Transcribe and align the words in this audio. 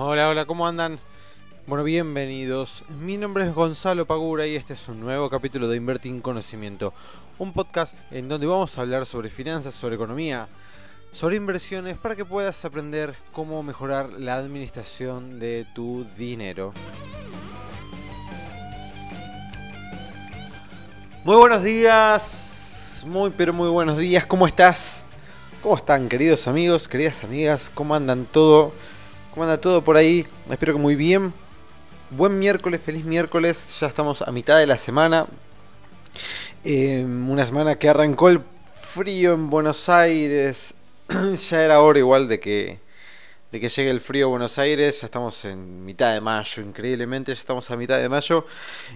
Hola, 0.00 0.28
hola, 0.28 0.44
¿cómo 0.44 0.64
andan? 0.64 1.00
Bueno, 1.66 1.82
bienvenidos. 1.82 2.84
Mi 3.00 3.16
nombre 3.16 3.42
es 3.42 3.52
Gonzalo 3.52 4.06
Pagura 4.06 4.46
y 4.46 4.54
este 4.54 4.74
es 4.74 4.86
un 4.86 5.00
nuevo 5.00 5.28
capítulo 5.28 5.66
de 5.66 5.76
Invertir 5.76 6.12
en 6.12 6.20
Conocimiento, 6.20 6.94
un 7.40 7.52
podcast 7.52 7.96
en 8.12 8.28
donde 8.28 8.46
vamos 8.46 8.78
a 8.78 8.82
hablar 8.82 9.06
sobre 9.06 9.28
finanzas, 9.28 9.74
sobre 9.74 9.96
economía, 9.96 10.46
sobre 11.10 11.34
inversiones 11.34 11.98
para 11.98 12.14
que 12.14 12.24
puedas 12.24 12.64
aprender 12.64 13.16
cómo 13.32 13.60
mejorar 13.64 14.10
la 14.10 14.36
administración 14.36 15.40
de 15.40 15.66
tu 15.74 16.06
dinero. 16.16 16.72
Muy 21.24 21.34
buenos 21.34 21.64
días, 21.64 23.02
muy 23.04 23.30
pero 23.30 23.52
muy 23.52 23.68
buenos 23.68 23.98
días, 23.98 24.24
¿cómo 24.26 24.46
estás? 24.46 25.02
¿Cómo 25.60 25.76
están 25.76 26.08
queridos 26.08 26.46
amigos, 26.46 26.86
queridas 26.86 27.24
amigas? 27.24 27.68
¿Cómo 27.74 27.96
andan 27.96 28.26
todo? 28.26 28.72
¿Cómo 29.38 29.48
anda 29.48 29.60
todo 29.60 29.84
por 29.84 29.96
ahí? 29.96 30.26
Espero 30.50 30.72
que 30.72 30.80
muy 30.80 30.96
bien. 30.96 31.32
Buen 32.10 32.40
miércoles, 32.40 32.80
feliz 32.84 33.04
miércoles. 33.04 33.78
Ya 33.78 33.86
estamos 33.86 34.20
a 34.20 34.32
mitad 34.32 34.58
de 34.58 34.66
la 34.66 34.76
semana. 34.76 35.28
Eh, 36.64 37.04
una 37.06 37.46
semana 37.46 37.76
que 37.76 37.88
arrancó 37.88 38.30
el 38.30 38.40
frío 38.74 39.34
en 39.34 39.48
Buenos 39.48 39.88
Aires. 39.88 40.74
ya 41.50 41.62
era 41.62 41.80
hora 41.82 42.00
igual 42.00 42.26
de 42.26 42.40
que 42.40 42.80
de 43.50 43.60
que 43.60 43.68
llegue 43.68 43.90
el 43.90 44.00
frío 44.00 44.26
a 44.26 44.28
Buenos 44.28 44.58
Aires. 44.58 45.00
Ya 45.00 45.06
estamos 45.06 45.44
en 45.44 45.84
mitad 45.84 46.12
de 46.12 46.20
mayo, 46.20 46.62
increíblemente, 46.62 47.32
ya 47.32 47.38
estamos 47.38 47.70
a 47.70 47.76
mitad 47.76 47.98
de 47.98 48.08
mayo 48.08 48.46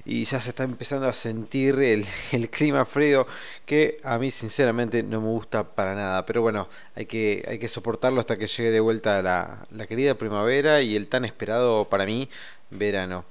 y 0.05 0.25
ya 0.25 0.41
se 0.41 0.50
está 0.50 0.64
empezando 0.64 1.06
a 1.06 1.12
sentir 1.12 1.78
el, 1.81 2.06
clima 2.50 2.84
frío 2.84 3.27
que 3.64 4.00
a 4.05 4.19
mí 4.19 4.31
sinceramente 4.31 5.03
no 5.03 5.20
me 5.20 5.28
gusta 5.28 5.64
para 5.64 5.94
nada. 5.94 6.27
Pero 6.27 6.42
bueno, 6.42 6.69
hay 6.94 7.06
que, 7.06 7.44
hay 7.48 7.59
que 7.59 7.69
soportarlo 7.69 8.20
hasta 8.20 8.36
que 8.36 8.47
llegue 8.47 8.70
de 8.70 8.81
vuelta 8.81 9.22
la, 9.22 9.86
querida 9.86 10.14
primavera 10.14 10.83
y 10.83 10.97
el 10.97 11.09
tan 11.09 11.25
esperado 11.25 11.87
para 11.87 12.05
mí 12.05 12.28
verano. 12.70 13.25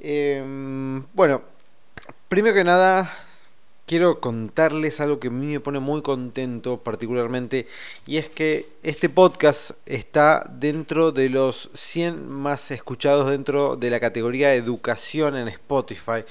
Em, 0.00 1.04
bueno, 1.12 1.42
primero 2.28 2.54
que 2.54 2.64
nada, 2.64 3.12
quiero 3.86 4.20
contarles 4.20 5.00
algo 5.00 5.20
que 5.20 5.28
a 5.28 5.30
mí 5.30 5.46
me 5.46 5.60
pone 5.60 5.80
muy 5.80 6.02
contento 6.02 6.78
particularmente 6.78 7.66
y 8.06 8.16
es 8.16 8.28
que 8.28 8.66
este 8.82 9.08
podcast 9.08 9.72
está 9.86 10.50
dentro 10.58 11.12
de 11.12 11.28
los 11.28 11.70
100 11.74 12.28
más 12.28 12.70
escuchados 12.70 13.30
dentro 13.30 13.76
de 13.76 13.90
la 13.90 14.00
categoría 14.00 14.54
educación 14.54 15.36
en 15.36 15.48
Spotify 15.48 16.24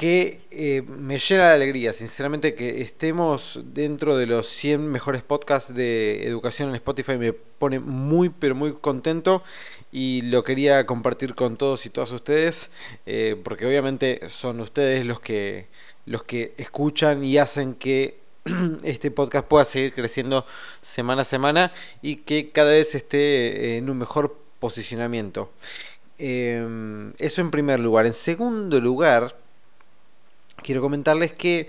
que 0.00 0.40
eh, 0.50 0.80
me 0.80 1.18
llena 1.18 1.50
de 1.50 1.54
alegría, 1.56 1.92
sinceramente 1.92 2.54
que 2.54 2.80
estemos 2.80 3.60
dentro 3.74 4.16
de 4.16 4.24
los 4.24 4.48
100 4.48 4.90
mejores 4.90 5.20
podcasts 5.22 5.74
de 5.74 6.26
educación 6.26 6.70
en 6.70 6.76
Spotify. 6.76 7.18
Me 7.18 7.34
pone 7.34 7.80
muy 7.80 8.30
pero 8.30 8.54
muy 8.54 8.72
contento 8.72 9.42
y 9.92 10.22
lo 10.22 10.44
quería 10.44 10.86
compartir 10.86 11.34
con 11.34 11.56
todos 11.56 11.86
y 11.86 11.90
todas 11.90 12.12
ustedes 12.12 12.70
eh, 13.06 13.36
porque 13.42 13.66
obviamente 13.66 14.28
son 14.28 14.60
ustedes 14.60 15.04
los 15.04 15.20
que 15.20 15.66
los 16.06 16.22
que 16.24 16.54
escuchan 16.56 17.24
y 17.24 17.38
hacen 17.38 17.74
que 17.74 18.20
este 18.82 19.10
podcast 19.10 19.46
pueda 19.46 19.64
seguir 19.64 19.94
creciendo 19.94 20.46
semana 20.80 21.22
a 21.22 21.24
semana 21.24 21.72
y 22.02 22.16
que 22.16 22.50
cada 22.50 22.70
vez 22.70 22.94
esté 22.94 23.76
en 23.76 23.90
un 23.90 23.98
mejor 23.98 24.36
posicionamiento. 24.58 25.50
Em, 26.18 27.12
eso 27.18 27.40
en 27.40 27.50
primer 27.50 27.80
lugar. 27.80 28.06
En 28.06 28.12
segundo 28.12 28.80
lugar, 28.80 29.36
quiero 30.62 30.80
comentarles 30.80 31.32
que 31.32 31.68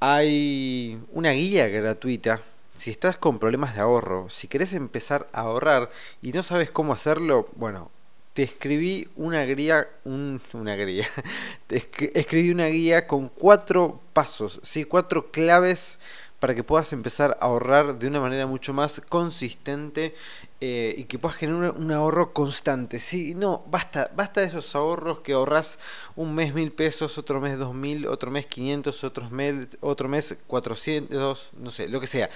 hay 0.00 0.98
una 1.12 1.30
guía 1.32 1.68
gratuita. 1.68 2.42
Si 2.76 2.90
estás 2.90 3.16
con 3.16 3.38
problemas 3.38 3.74
de 3.74 3.80
ahorro, 3.80 4.28
si 4.28 4.48
querés 4.48 4.72
empezar 4.72 5.28
a 5.32 5.42
ahorrar 5.42 5.90
y 6.22 6.32
no 6.32 6.42
sabes 6.42 6.70
cómo 6.70 6.92
hacerlo, 6.92 7.48
bueno, 7.56 7.90
te 8.34 8.42
escribí 8.42 9.08
una 9.16 9.42
guía, 9.44 9.88
una 10.04 10.74
guía, 10.76 11.06
te 11.66 11.88
escribí 12.14 12.50
una 12.50 12.66
guía 12.66 13.06
con 13.06 13.28
cuatro 13.28 14.00
pasos, 14.12 14.60
¿sí? 14.62 14.84
cuatro 14.84 15.30
claves 15.30 15.98
para 16.46 16.54
que 16.54 16.62
puedas 16.62 16.92
empezar 16.92 17.36
a 17.40 17.46
ahorrar 17.46 17.98
de 17.98 18.06
una 18.06 18.20
manera 18.20 18.46
mucho 18.46 18.72
más 18.72 19.02
consistente 19.08 20.14
eh, 20.60 20.94
y 20.96 21.02
que 21.02 21.18
puedas 21.18 21.36
generar 21.36 21.74
un, 21.76 21.90
ahorro 21.90 22.32
constante. 22.32 23.00
¿sí? 23.00 23.34
No, 23.34 23.64
basta, 23.68 24.12
basta 24.14 24.42
de 24.42 24.46
esos 24.46 24.76
ahorros 24.76 25.18
que 25.22 25.32
ahorras 25.32 25.80
un 26.14 26.36
mes 26.36 26.54
mil 26.54 26.70
pesos, 26.70 27.18
otro 27.18 27.40
mes 27.40 27.58
dos 27.58 27.74
mil, 27.74 28.06
otro 28.06 28.30
mes 28.30 28.46
quinientos, 28.46 29.02
otro 29.02 29.28
mes, 29.28 29.76
otro 29.80 30.08
mes 30.08 30.36
cuatrocientos, 30.46 31.50
no 31.58 31.72
sé, 31.72 31.88
lo 31.88 32.00
que 32.00 32.06
sea. 32.06 32.30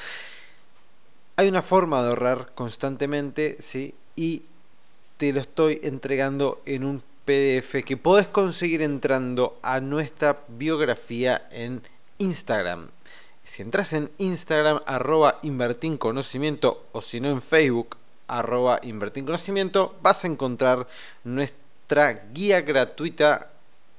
Hay 1.37 1.47
una 1.47 1.62
forma 1.62 2.03
de 2.03 2.09
ahorrar 2.09 2.50
constantemente, 2.56 3.59
¿sí? 3.60 3.94
Y 4.16 4.42
te 5.19 5.32
lo 5.32 5.38
estoy 5.38 5.78
entregando 5.84 6.60
en 6.66 6.82
un 6.82 7.00
PDF 7.25 7.84
que 7.84 7.97
podés 7.97 8.27
conseguir 8.27 8.82
entrando 8.82 9.56
a 9.62 9.78
nuestra 9.78 10.41
biografía 10.48 11.47
en 11.53 11.82
Instagram. 12.19 12.88
Si 13.50 13.62
entras 13.62 13.93
en 13.94 14.12
Instagram, 14.19 14.81
arroba 14.87 15.41
conocimiento, 15.99 16.87
o 16.93 17.03
si 17.03 17.21
no 17.21 17.31
en 17.31 17.43
Facebook, 17.43 17.97
arroba 18.28 18.81
conocimiento, 19.12 19.97
vas 20.03 20.22
a 20.22 20.28
encontrar 20.28 20.87
nuestra 21.25 22.27
guía 22.33 22.60
gratuita 22.60 23.50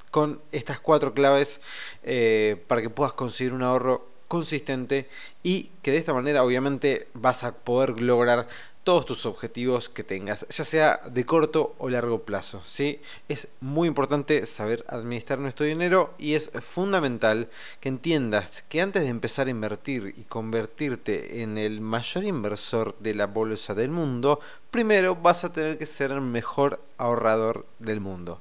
con 0.09 0.40
estas 0.53 0.79
cuatro 0.79 1.13
claves 1.13 1.59
eh, 2.03 2.63
para 2.67 2.81
que 2.81 2.90
puedas 2.90 3.11
conseguir 3.11 3.51
un 3.51 3.61
ahorro 3.61 4.07
consistente 4.29 5.09
y 5.44 5.63
que 5.81 5.91
de 5.91 5.97
esta 5.97 6.13
manera 6.13 6.45
obviamente 6.45 7.09
vas 7.13 7.44
a 7.44 7.53
poder 7.53 8.00
lograr 8.01 8.47
todos 8.84 9.06
tus 9.06 9.25
objetivos 9.25 9.90
que 9.90 10.03
tengas, 10.03 10.47
ya 10.50 10.64
sea 10.64 11.02
de 11.09 11.25
corto 11.25 11.75
o 11.78 11.90
largo 11.90 12.24
plazo. 12.24 12.62
¿sí? 12.66 13.00
Es 13.30 13.47
muy 13.59 13.88
importante 13.88 14.46
saber 14.46 14.84
administrar 14.88 15.40
nuestro 15.40 15.66
dinero 15.66 16.14
y 16.18 16.34
es 16.34 16.50
fundamental 16.62 17.50
que 17.80 17.90
entiendas 17.90 18.64
que 18.70 18.81
antes 18.81 19.03
de 19.03 19.09
empezar 19.09 19.47
a 19.47 19.52
invertir 19.52 20.16
y 20.18 20.24
convertirte 20.24 21.41
en 21.44 21.58
el 21.58 21.81
mayor 21.81 22.24
inversor 22.24 22.97
de 23.00 23.14
la 23.14 23.28
bolsa 23.28 23.75
del 23.75 23.91
mundo, 23.91 24.40
primero 24.72 25.16
vas 25.16 25.44
a 25.44 25.53
tener 25.53 25.78
que 25.78 25.86
ser 25.86 26.12
el 26.12 26.22
mejor 26.22 26.80
ahorrador 26.97 27.66
del 27.80 28.00
mundo. 28.00 28.40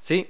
¿Sí? 0.00 0.28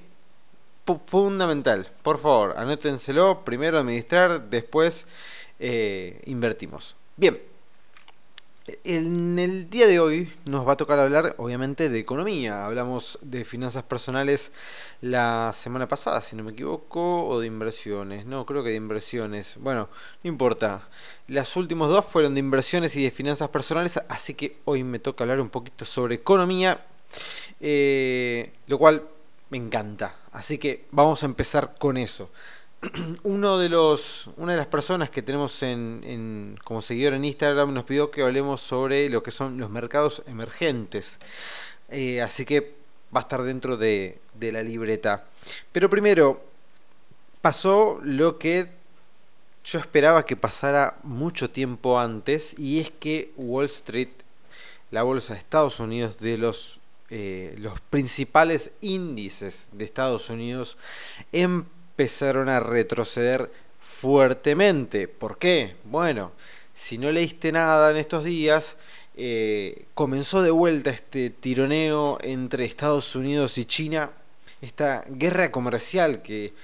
fundamental, 1.07 1.87
por 2.03 2.19
favor, 2.19 2.55
anótenselo, 2.57 3.45
primero 3.45 3.79
administrar, 3.79 4.51
después 4.51 5.07
eh, 5.61 6.21
invertimos. 6.27 6.97
Bien, 7.17 7.39
en 8.85 9.39
el 9.39 9.71
día 9.71 9.87
de 9.87 10.01
hoy 10.01 10.33
nos 10.45 10.67
va 10.67 10.75
a 10.75 10.77
tocar 10.77 10.99
hablar 10.99 11.35
obviamente 11.39 11.89
de 11.89 11.99
economía. 11.99 12.67
Hablamos 12.67 13.19
de 13.23 13.45
finanzas 13.45 13.83
personales 13.83 14.53
la 15.01 15.53
semana 15.55 15.89
pasada, 15.89 16.21
si 16.21 16.37
no 16.37 16.45
me 16.45 16.53
equivoco, 16.53 17.27
o 17.27 17.41
de 17.41 17.47
inversiones. 17.47 18.27
No, 18.27 18.47
creo 18.47 18.63
que 18.63 18.71
de 18.71 18.77
inversiones. 18.77 19.57
Bueno, 19.59 19.89
no 20.23 20.29
importa. 20.29 20.89
Las 21.29 21.57
últimas 21.57 21.89
dos 21.89 22.05
fueron 22.05 22.35
de 22.35 22.41
inversiones 22.41 22.95
y 22.97 23.03
de 23.03 23.11
finanzas 23.11 23.49
personales, 23.49 24.01
así 24.09 24.35
que 24.35 24.59
hoy 24.65 24.85
me 24.85 24.99
toca 24.99 25.25
hablar 25.25 25.41
un 25.41 25.51
poquito 25.51 25.85
sobre 25.85 26.17
economía, 26.17 26.85
eh, 27.61 28.53
lo 28.67 28.79
cual 28.79 29.03
me 29.51 29.59
encanta. 29.59 30.17
Así 30.33 30.59
que 30.59 30.87
vamos 30.91 31.23
a 31.23 31.27
empezar 31.27 31.75
con 31.79 31.97
eso. 31.97 32.31
uno 33.25 33.59
de 33.59 33.69
los, 33.69 34.31
una 34.37 34.53
de 34.53 34.59
las 34.59 34.67
personas 34.67 35.11
que 35.11 35.23
tenemos 35.23 35.63
en, 35.63 36.59
como 36.65 36.83
seguidor 36.83 37.15
en 37.15 37.25
Instagram 37.25 37.75
nos 37.75 37.85
pidió 37.85 38.11
que 38.11 38.23
hablemos 38.23 38.61
sobre 38.61 39.09
lo 39.09 39.23
que 39.23 39.31
son 39.31 39.59
los 39.59 39.71
mercados 39.71 40.23
emergentes. 40.27 41.19
Eh, 41.91 42.23
así 42.23 42.45
que 42.45 42.75
va 43.15 43.21
a 43.21 43.23
estar 43.23 43.43
dentro 43.43 43.77
de, 43.77 44.21
de 44.35 44.53
la 44.53 44.63
libreta. 44.63 45.25
Pero 45.73 45.91
primero, 45.91 46.43
pasó 47.41 48.01
lo 48.03 48.39
que 48.39 48.69
yo 49.65 49.79
esperaba 49.79 50.25
que 50.25 50.37
pasara 50.37 50.99
mucho 51.03 51.51
tiempo 51.51 51.99
antes 51.99 52.59
y 52.59 52.81
es 52.81 52.91
que 52.91 53.33
Wall 53.37 53.67
Street, 53.67 54.09
la 54.91 55.03
bolsa 55.03 55.35
de 55.35 55.41
Estados 55.41 55.81
Unidos, 55.81 56.19
de 56.19 56.39
los, 56.39 56.81
eh, 57.11 57.55
los 57.59 57.79
principales 57.81 58.73
índices 58.81 59.69
de 59.73 59.85
Estados 59.85 60.31
Unidos, 60.31 60.79
en 61.33 61.67
empezaron 62.01 62.49
a 62.49 62.61
retroceder 62.61 63.51
fuertemente. 63.79 65.07
¿Por 65.07 65.37
qué? 65.37 65.77
Bueno, 65.85 66.33
si 66.73 66.97
no 66.97 67.13
leíste 67.13 67.53
nada 67.53 67.91
en 67.91 67.99
estos 67.99 68.25
días, 68.25 68.79
eh, 69.19 69.85
comenzó 69.93 70.41
de 70.41 70.51
vuelta 70.51 70.89
este 70.89 71.29
tironeo 71.29 72.17
entre 72.23 72.65
Estados 72.65 73.15
Unidos 73.17 73.59
y 73.59 73.67
China, 73.67 74.13
esta 74.63 75.05
guerra 75.11 75.53
comercial 75.53 76.23
que 76.23 76.55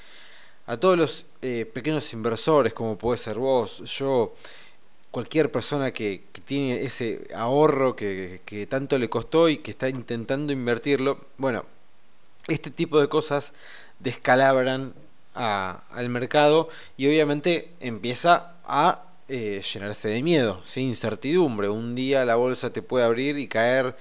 a 0.67 0.79
todos 0.79 0.97
los 0.97 1.27
eh, 1.43 1.71
pequeños 1.71 2.11
inversores, 2.15 2.73
como 2.73 2.97
puede 2.97 3.19
ser 3.19 3.37
vos, 3.37 3.83
yo, 3.85 4.35
cualquier 5.11 5.53
persona 5.53 5.93
que, 5.93 6.23
tiene 6.47 6.83
ese 6.83 7.29
ahorro 7.35 7.95
que, 7.95 8.41
que 8.47 8.67
tanto 8.67 8.99
le 8.99 9.11
costó 9.11 9.51
y 9.51 9.59
que 9.59 9.73
está 9.73 9.91
intentando 9.91 10.51
invertirlo, 10.55 11.27
bueno, 11.37 11.67
este 12.49 12.71
tipo 12.71 12.99
de 12.99 13.09
cosas 13.09 13.53
descalabran 13.99 14.95
al 15.37 16.09
mercado 16.09 16.69
y 16.97 17.07
obviamente 17.07 17.75
empieza 17.81 18.55
a 18.65 19.05
eh, 19.29 19.63
llenarse 19.73 20.09
de 20.09 20.23
miedo, 20.23 20.61
sin 20.65 20.89
incertidumbre. 20.89 21.69
Un 21.69 21.95
día 21.95 22.25
la 22.25 22.37
bolsa 22.37 22.73
te 22.73 22.83
puede 22.83 23.05
abrir 23.05 23.39
y 23.39 23.49
caer 23.49 23.97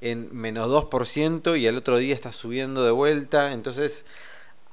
en 0.00 0.34
menos 0.34 0.68
2% 0.68 1.58
y 1.58 1.66
al 1.66 1.76
otro 1.76 1.98
día 1.98 2.14
está 2.14 2.32
subiendo 2.32 2.84
de 2.84 2.90
vuelta. 2.90 3.52
Entonces 3.52 4.04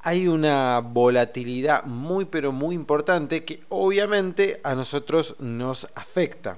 hay 0.02 0.28
una 0.28 0.80
volatilidad 0.80 1.84
muy 1.84 2.26
pero 2.26 2.52
muy 2.52 2.76
importante 2.76 3.44
que 3.44 3.64
obviamente 3.70 4.60
a 4.64 4.76
nosotros 4.76 5.36
nos 5.40 5.88
afecta. 5.96 6.58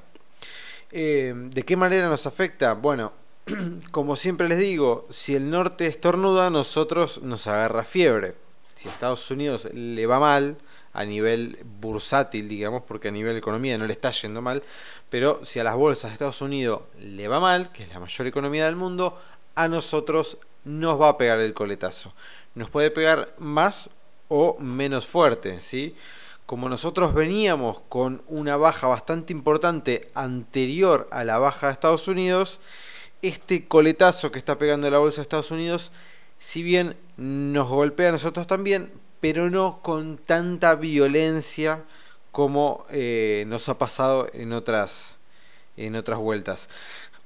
Eh, 0.92 1.34
¿De 1.36 1.64
qué 1.64 1.76
manera 1.76 2.08
nos 2.10 2.26
afecta? 2.28 2.74
Bueno, 2.74 3.14
como 3.92 4.16
siempre 4.16 4.48
les 4.48 4.60
digo, 4.60 5.08
si 5.10 5.36
el 5.36 5.50
norte 5.50 5.88
estornuda, 5.88 6.50
nosotros 6.50 7.22
nos 7.24 7.48
agarra 7.48 7.84
fiebre. 7.84 8.36
Si 8.80 8.88
a 8.88 8.92
Estados 8.94 9.30
Unidos 9.30 9.68
le 9.74 10.06
va 10.06 10.22
mal, 10.22 10.56
a 10.94 11.04
nivel 11.04 11.60
bursátil, 11.81 12.48
digamos, 12.48 12.81
porque 12.84 13.10
a 13.10 13.12
nivel 13.12 13.36
economía 13.36 13.78
no 13.78 13.86
le 13.86 13.92
está 13.92 14.10
yendo 14.12 14.42
mal, 14.42 14.64
pero 15.10 15.44
si 15.44 15.60
a 15.60 15.66
las 15.66 15.76
bolsas 15.76 16.12
de 16.12 16.14
Estados 16.14 16.42
Unidos 16.42 16.84
le 16.98 17.28
va 17.28 17.42
mal, 17.42 17.74
que 17.74 17.84
es 17.84 17.90
la 17.90 18.00
mayor 18.00 18.28
economía 18.28 18.68
del 18.68 18.78
mundo, 18.78 19.20
a 19.56 19.68
nosotros 19.68 20.38
nos 20.64 20.98
va 20.98 21.10
a 21.10 21.18
pegar 21.18 21.42
el 21.42 21.54
coletazo. 21.54 22.14
Nos 22.56 22.70
puede 22.70 22.90
pegar 22.90 23.34
más 23.38 23.90
o 24.30 24.58
menos 24.60 25.06
fuerte, 25.06 25.60
¿sí? 25.60 25.94
Como 26.46 26.70
nosotros 26.70 27.14
veníamos 27.14 27.81
con 27.90 28.24
una 28.28 28.56
baja 28.56 28.88
bastante 28.88 29.34
importante 29.34 30.10
anterior 30.14 31.10
a 31.12 31.26
la 31.26 31.38
baja 31.38 31.68
de 31.68 31.74
Estados 31.74 32.08
Unidos, 32.08 32.62
este 33.22 33.68
coletazo 33.68 34.31
que 34.31 34.40
está 34.40 34.58
pegando 34.58 34.90
la 34.90 35.00
bolsa 35.00 35.18
de 35.18 35.24
Estados 35.24 35.52
Unidos, 35.52 35.92
si 36.40 36.64
bien 36.64 36.96
nos 37.18 37.68
golpea 37.68 38.10
a 38.10 38.14
nosotros 38.14 38.48
también, 38.48 38.92
pero 39.20 39.50
no 39.50 39.82
con 39.82 40.18
tanta 40.18 40.76
violencia 40.76 41.84
como 42.32 42.86
eh, 42.90 43.44
nos 43.48 43.70
ha 43.70 43.78
pasado 43.78 44.30
en 44.34 44.54
otras, 44.54 45.18
en 45.78 45.96
otras 45.96 46.20
vueltas. 46.20 46.70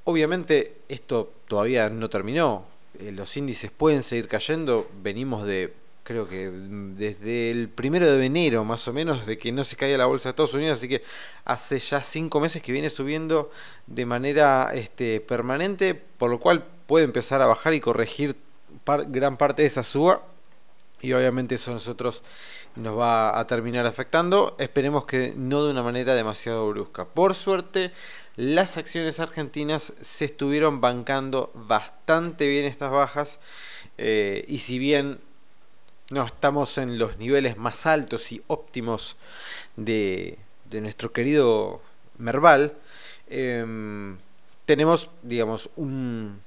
Obviamente 0.03 0.77
esto 0.89 1.31
todavía 1.47 1.89
no 1.89 2.09
terminó, 2.09 2.65
eh, 2.99 3.11
los 3.11 3.37
índices 3.37 3.71
pueden 3.71 4.03
seguir 4.03 4.27
cayendo, 4.27 4.89
venimos 5.01 5.45
de 5.45 5.73
creo 6.03 6.27
que 6.27 6.51
desde 6.51 7.49
el 7.49 7.69
primero 7.69 8.11
de 8.11 8.25
enero 8.25 8.65
más 8.65 8.85
o 8.89 8.93
menos 8.93 9.25
de 9.25 9.37
que 9.37 9.53
no 9.53 9.63
se 9.63 9.77
caía 9.77 9.97
la 9.97 10.05
bolsa 10.05 10.25
de 10.25 10.31
Estados 10.31 10.53
Unidos, 10.53 10.77
así 10.77 10.89
que 10.89 11.01
hace 11.45 11.79
ya 11.79 12.01
cinco 12.01 12.41
meses 12.41 12.61
que 12.61 12.73
viene 12.73 12.89
subiendo 12.89 13.51
de 13.87 14.05
manera 14.05 14.71
este, 14.73 15.21
permanente, 15.21 15.95
por 15.95 16.29
lo 16.29 16.39
cual 16.39 16.65
puede 16.87 17.05
empezar 17.05 17.41
a 17.41 17.45
bajar 17.45 17.73
y 17.73 17.79
corregir 17.79 18.35
gran 19.07 19.37
parte 19.37 19.61
de 19.61 19.67
esa 19.67 19.83
suba. 19.83 20.23
Y 21.01 21.11
obviamente 21.11 21.55
eso 21.55 21.71
a 21.71 21.73
nosotros 21.73 22.23
nos 22.75 22.97
va 22.97 23.37
a 23.37 23.45
terminar 23.45 23.85
afectando, 23.85 24.55
esperemos 24.57 25.05
que 25.05 25.33
no 25.35 25.65
de 25.65 25.71
una 25.71 25.83
manera 25.83 26.15
demasiado 26.15 26.67
brusca. 26.69 27.05
Por 27.05 27.35
suerte, 27.35 27.91
las 28.35 28.77
acciones 28.77 29.19
argentinas 29.19 29.93
se 30.01 30.25
estuvieron 30.25 30.81
bancando 30.81 31.51
bastante 31.53 32.47
bien 32.47 32.65
estas 32.65 32.91
bajas. 32.91 33.39
Eh, 33.97 34.45
y 34.47 34.59
si 34.59 34.79
bien 34.79 35.19
no 36.09 36.25
estamos 36.25 36.77
en 36.77 36.97
los 36.97 37.17
niveles 37.17 37.57
más 37.57 37.85
altos 37.85 38.31
y 38.31 38.41
óptimos 38.47 39.15
de, 39.75 40.39
nuestro 40.71 41.11
querido 41.11 41.81
Merval, 42.17 42.73
em, 43.29 44.17
tenemos, 44.65 45.11
digamos, 45.21 45.69
un, 45.75 46.41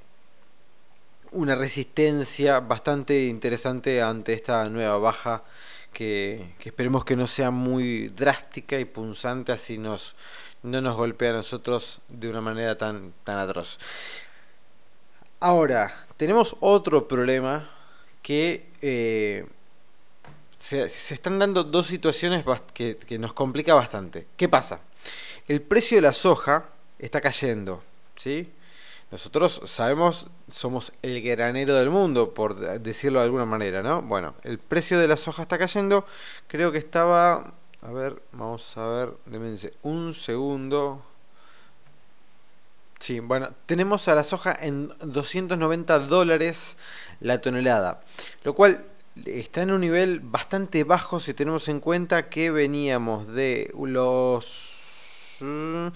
una 1.36 1.54
resistencia 1.54 2.60
bastante 2.60 3.26
interesante 3.26 4.00
ante 4.00 4.32
esta 4.32 4.68
nueva 4.70 4.96
baja 4.98 5.44
que, 5.92 6.54
esperemos 6.64 7.04
que 7.04 7.14
no 7.14 7.26
sea 7.26 7.50
muy 7.50 8.08
drástica 8.08 8.78
y 8.78 8.86
punzante, 8.86 9.52
así 9.52 9.76
nos, 9.76 10.16
no 10.62 10.80
nos 10.80 10.96
golpea 10.96 11.30
a 11.30 11.34
nosotros 11.34 12.00
de 12.08 12.30
una 12.30 12.40
manera 12.40 12.78
tan, 12.78 13.12
tan 13.22 13.38
atroz. 13.38 13.78
Ahora, 15.38 16.06
tenemos 16.16 16.56
otro 16.60 17.06
problema 17.06 17.70
que 18.22 18.70
eh, 18.80 19.46
se, 20.58 20.84
están 20.84 21.38
dando 21.38 21.64
dos 21.64 21.86
situaciones 21.86 22.44
que, 22.72 22.96
que 22.96 23.18
nos 23.18 23.34
complica 23.34 23.74
bastante. 23.74 24.26
¿Qué 24.38 24.48
pasa? 24.48 24.80
El 25.46 25.60
precio 25.60 25.98
de 25.98 26.02
la 26.02 26.14
soja 26.14 26.64
está 26.98 27.20
cayendo, 27.20 27.82
¿sí? 28.16 28.50
Nosotros 29.10 29.62
sabemos, 29.66 30.26
somos 30.50 30.92
el 31.02 31.22
granero 31.22 31.74
del 31.74 31.90
mundo, 31.90 32.34
por 32.34 32.56
decirlo 32.80 33.20
de 33.20 33.26
alguna 33.26 33.44
manera, 33.44 33.82
¿no? 33.82 34.02
Bueno, 34.02 34.34
el 34.42 34.58
precio 34.58 34.98
de 34.98 35.06
la 35.06 35.16
soja 35.16 35.42
está 35.42 35.58
cayendo. 35.58 36.04
Creo 36.48 36.72
que 36.72 36.78
estaba. 36.78 37.54
A 37.82 37.92
ver, 37.92 38.20
vamos 38.32 38.76
a 38.76 38.86
ver. 38.86 39.12
Démense 39.26 39.74
un 39.82 40.12
segundo. 40.12 41.02
Sí, 42.98 43.20
bueno, 43.20 43.50
tenemos 43.66 44.08
a 44.08 44.16
la 44.16 44.24
soja 44.24 44.56
en 44.60 44.88
290 45.00 46.00
dólares 46.00 46.76
la 47.20 47.40
tonelada. 47.40 48.02
Lo 48.42 48.54
cual 48.54 48.86
está 49.24 49.62
en 49.62 49.70
un 49.70 49.82
nivel 49.82 50.18
bastante 50.18 50.82
bajo 50.82 51.20
si 51.20 51.32
tenemos 51.32 51.68
en 51.68 51.78
cuenta 51.78 52.28
que 52.28 52.50
veníamos 52.50 53.28
de 53.28 53.72
los. 53.78 54.74
Mm, 55.38 55.88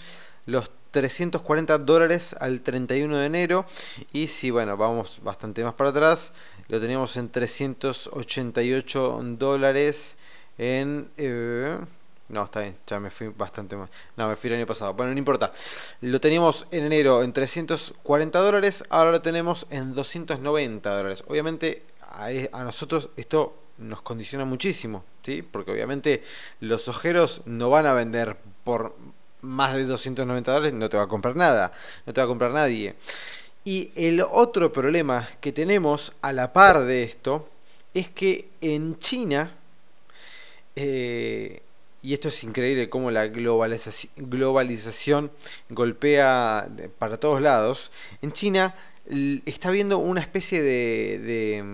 los 0.47 0.71
340 0.91 1.79
dólares 1.79 2.35
al 2.39 2.61
31 2.61 3.17
de 3.17 3.27
enero. 3.27 3.65
Y 4.13 4.27
si 4.27 4.51
bueno 4.51 4.77
vamos 4.77 5.21
bastante 5.23 5.65
más 5.65 5.75
para 5.75 5.91
atrás 5.91 6.33
lo 6.69 6.81
teníamos 6.81 7.17
en 7.17 7.29
388 7.31 9.21
dólares 9.39 10.17
en 10.59 11.11
eh, 11.17 11.79
no 12.29 12.45
está 12.45 12.61
bien 12.61 12.77
ya 12.87 13.01
me 13.01 13.11
fui 13.11 13.29
bastante 13.29 13.77
más. 13.77 13.91
No 14.17 14.29
me 14.29 14.37
fui 14.37 14.49
el 14.51 14.57
año 14.57 14.67
pasado. 14.67 14.95
Bueno 14.95 15.13
no 15.13 15.19
importa. 15.19 15.53
Lo 16.01 16.21
teníamos 16.21 16.67
en 16.71 16.85
enero 16.85 17.23
en 17.23 17.33
340 17.33 18.39
dólares 18.39 18.85
ahora 18.91 19.11
lo 19.11 19.23
tenemos 19.23 19.67
en 19.71 19.95
290 19.95 20.91
dólares. 20.97 21.25
Obviamente 21.27 21.83
a, 22.03 22.29
a 22.53 22.65
nosotros 22.65 23.11
esto 23.17 23.57
nos 23.81 24.03
condiciona 24.03 24.45
muchísimo 24.45 25.05
¿sí? 25.23 25.43
porque 25.43 25.73
obviamente 25.73 26.23
los 26.61 26.89
ojeros 26.89 27.43
no 27.47 27.71
van 27.71 27.87
a 27.87 27.95
vender 27.95 28.37
por 28.65 28.95
más 29.43 29.75
de 29.75 29.85
290 29.85 30.53
dólares 30.53 30.75
no 30.75 30.89
te 30.89 30.97
va 30.97 31.05
a 31.05 31.09
comprar 31.09 31.37
nada, 31.37 31.73
no 32.07 32.13
te 32.13 32.21
va 32.21 32.25
a 32.25 32.29
comprar 32.29 32.53
nadie. 32.53 32.95
Y 33.65 33.93
el 33.95 34.23
otro 34.23 34.73
problema 34.73 35.29
que 35.41 35.53
tenemos 35.53 36.13
a 36.23 36.33
la 36.33 36.53
par 36.53 36.85
de 36.85 37.03
esto 37.03 37.49
es 37.93 38.09
que 38.09 38.49
en 38.61 38.99
China, 38.99 39.53
eh, 40.77 41.63
y 42.03 42.15
esto 42.15 42.29
es 42.29 42.45
increíble 42.45 42.89
cómo 42.89 43.11
la 43.11 43.27
globalización, 43.27 45.31
golpea 45.69 46.69
para 46.99 47.19
todos 47.19 47.43
lados, 47.43 47.93
en 48.23 48.33
China 48.33 48.75
está 49.45 49.69
habiendo 49.69 49.99
una 49.99 50.21
especie 50.21 50.63
de, 50.63 51.19
de 51.19 51.65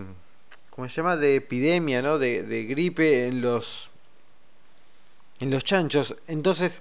¿cómo 0.70 0.88
se 0.88 0.96
llama? 0.96 1.16
de 1.16 1.36
epidemia, 1.36 2.02
¿no? 2.02 2.18
de, 2.18 2.42
de 2.42 2.64
gripe 2.64 3.28
en 3.28 3.40
los 3.40 3.90
en 5.40 5.50
los 5.50 5.64
chanchos. 5.64 6.16
Entonces, 6.26 6.80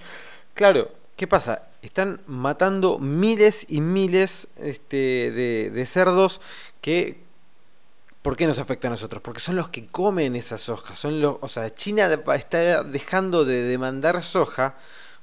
Claro, 0.55 0.89
¿qué 1.17 1.27
pasa? 1.27 1.67
Están 1.81 2.21
matando 2.27 2.97
miles 2.97 3.65
y 3.67 3.81
miles 3.81 4.47
este, 4.55 5.31
de, 5.31 5.85
cerdos 5.85 6.41
que 6.81 7.23
¿Por 8.21 8.35
qué 8.35 8.47
nos 8.47 8.57
afecta 8.57 8.87
a 8.87 8.89
nosotros? 8.89 9.21
Porque 9.21 9.39
son 9.39 9.55
los 9.55 9.69
que 9.69 9.85
comen 9.85 10.35
esa 10.35 10.57
soja. 10.57 10.95
Son 10.95 11.21
los, 11.21 11.37
o 11.41 11.47
sea, 11.47 11.71
China 11.75 12.11
está 12.33 12.83
dejando 12.83 13.45
de 13.45 13.61
demandar 13.61 14.23
soja 14.23 14.77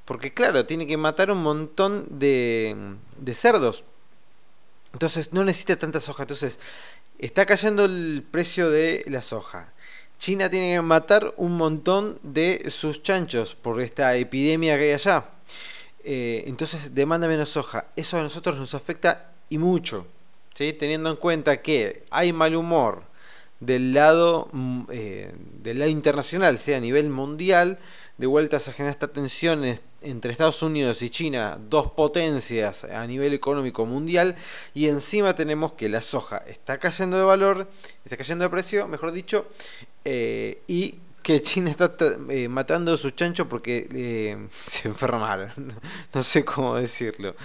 porque, 0.05 0.33
claro, 0.33 0.67
tiene 0.67 0.87
que 0.87 0.97
matar 0.97 1.33
un 1.33 1.43
montón 1.43 2.07
de, 2.21 2.77
de 3.17 3.35
cerdos. 3.35 3.83
Entonces 4.93 5.33
no 5.33 5.43
necesita 5.43 5.75
tanta 5.75 5.99
soja. 5.99 6.23
Entonces 6.23 6.61
está 7.19 7.45
cayendo 7.45 7.87
el 7.87 8.25
precio 8.31 8.71
de 8.71 9.03
la 9.09 9.21
soja. 9.21 9.73
China 10.23 10.49
tiene 10.49 10.73
que 10.73 10.83
matar 10.83 11.35
un 11.37 11.57
montón 11.57 12.21
de 12.23 12.71
sus 12.71 13.03
chanchos 13.03 13.57
por 13.57 13.81
esta 13.81 14.15
epidemia 14.15 14.79
que 14.79 14.85
hay 14.85 14.93
allá. 14.93 15.25
Eh, 16.05 16.45
entonces 16.47 16.95
demanda 16.95 17.27
menos 17.27 17.49
soja. 17.49 17.87
Eso 17.97 18.21
a 18.21 18.23
nosotros 18.23 18.57
nos 18.57 18.73
afecta 18.73 19.33
y 19.49 19.59
mucho. 19.59 20.07
¿sí? 20.55 20.75
Teniendo 20.75 21.11
en 21.11 21.17
cuenta 21.17 21.61
que 21.61 22.05
hay 22.11 22.33
mal 22.33 22.55
humor 22.55 23.03
del 23.59 23.95
lado, 23.95 24.49
mm, 24.53 24.83
eh, 24.93 25.35
del 25.61 25.81
lado 25.81 25.91
internacional, 25.91 26.61
sea 26.61 26.77
a 26.77 26.81
nivel 26.81 27.09
mundial, 27.11 27.81
de 28.17 28.29
vuelta 28.29 28.61
se 28.61 28.73
genera 28.73 28.93
esta 28.93 29.09
tensión 29.09 29.65
entre 30.05 30.33
Estados 30.33 30.63
Unidos 30.63 31.03
y 31.03 31.11
China, 31.11 31.59
dos 31.69 31.93
potencias 31.93 32.85
a 32.85 33.07
nivel 33.07 33.33
económico 33.33 33.87
mundial, 33.87 34.37
y 34.75 34.89
encima 34.89 35.35
tenemos 35.35 35.73
que 35.73 35.89
la 35.89 36.03
soja 36.03 36.39
está 36.47 36.79
cayendo 36.79 37.19
de 37.19 37.25
valor, 37.25 37.69
está 38.05 38.17
cayendo 38.17 38.45
de 38.45 38.51
precio, 38.51 38.89
mejor 38.89 39.13
dicho, 39.13 39.47
eh, 40.05 40.63
y 40.67 40.97
que 41.23 41.41
China 41.41 41.71
está 41.71 41.95
eh, 42.31 42.49
matando 42.49 42.95
a 42.95 42.97
sus 42.97 43.15
chanchos 43.15 43.47
porque 43.47 43.89
eh, 43.93 44.49
se 44.67 44.89
enfermaron. 44.89 45.53
No 46.13 46.23
sé 46.23 46.45
cómo 46.45 46.77
decirlo. 46.77 47.37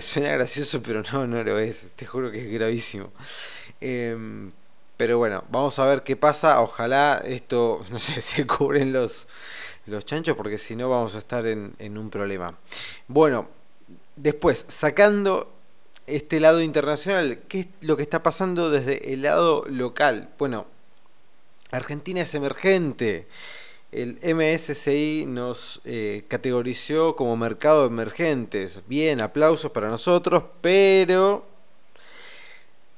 suena 0.00 0.30
gracioso, 0.32 0.82
pero 0.82 1.02
no, 1.12 1.26
no 1.26 1.44
lo 1.44 1.58
es. 1.58 1.92
Te 1.96 2.06
juro 2.06 2.30
que 2.32 2.46
es 2.46 2.52
gravísimo. 2.52 3.12
Em, 3.80 4.52
pero 4.96 5.18
bueno, 5.18 5.44
vamos 5.50 5.78
a 5.78 5.86
ver 5.86 6.02
qué 6.02 6.16
pasa. 6.16 6.60
Ojalá 6.62 7.22
esto, 7.26 7.84
no 7.90 7.98
sé, 7.98 8.22
se 8.22 8.46
cubren 8.46 8.92
los, 8.92 9.26
los 9.86 10.04
chanchos 10.04 10.36
porque 10.36 10.58
si 10.58 10.76
no 10.76 10.88
vamos 10.88 11.14
a 11.14 11.18
estar 11.18 11.46
en, 11.46 11.98
un 11.98 12.10
problema. 12.10 12.56
Bueno, 13.08 13.48
después, 14.16 14.64
sacando 14.68 15.52
este 16.06 16.40
lado 16.40 16.60
internacional, 16.60 17.40
¿qué 17.48 17.60
es 17.60 17.66
lo 17.80 17.96
que 17.96 18.02
está 18.02 18.22
pasando 18.22 18.70
desde 18.70 19.12
el 19.12 19.22
lado 19.22 19.64
local? 19.68 20.30
Bueno, 20.38 20.66
Argentina 21.70 22.22
es 22.22 22.34
emergente. 22.34 23.26
El 23.92 24.18
MSCI 24.34 25.24
nos 25.26 25.80
eh, 25.84 26.24
categorizó 26.26 27.14
como 27.14 27.36
mercado 27.36 27.86
emergentes. 27.86 28.80
Bien, 28.88 29.20
aplausos 29.20 29.70
para 29.70 29.88
nosotros, 29.88 30.44
pero 30.60 31.46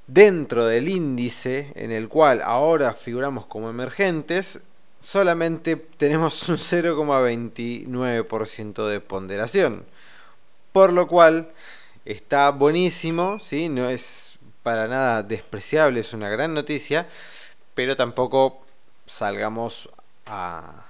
dentro 0.06 0.66
del 0.66 0.88
índice 0.88 1.72
en 1.74 1.90
el 1.90 2.08
cual 2.08 2.40
ahora 2.42 2.94
figuramos 2.94 3.46
como 3.46 3.68
emergentes, 3.68 4.60
solamente 5.06 5.76
tenemos 5.76 6.48
un 6.48 6.56
0,29% 6.56 8.88
de 8.88 9.00
ponderación. 9.00 9.84
Por 10.72 10.92
lo 10.92 11.06
cual 11.06 11.52
está 12.04 12.50
buenísimo, 12.50 13.38
¿sí? 13.38 13.68
no 13.68 13.88
es 13.88 14.32
para 14.64 14.88
nada 14.88 15.22
despreciable, 15.22 16.00
es 16.00 16.12
una 16.12 16.28
gran 16.28 16.54
noticia, 16.54 17.06
pero 17.74 17.94
tampoco 17.94 18.66
salgamos 19.06 19.88
a 20.26 20.86